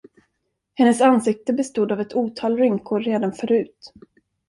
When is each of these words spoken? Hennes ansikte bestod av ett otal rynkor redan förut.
Hennes 0.75 1.01
ansikte 1.01 1.53
bestod 1.53 1.91
av 1.91 2.01
ett 2.01 2.13
otal 2.13 2.57
rynkor 2.57 2.99
redan 2.99 3.33
förut. 3.33 3.91